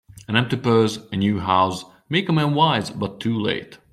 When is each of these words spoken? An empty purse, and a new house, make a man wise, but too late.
An 0.27 0.35
empty 0.35 0.57
purse, 0.57 0.97
and 0.97 1.13
a 1.13 1.17
new 1.17 1.37
house, 1.39 1.85
make 2.09 2.27
a 2.27 2.33
man 2.33 2.55
wise, 2.55 2.89
but 2.89 3.19
too 3.19 3.39
late. 3.39 3.77